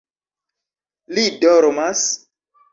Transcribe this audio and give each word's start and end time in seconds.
-Li 1.19 1.27
dormas? 1.45 2.05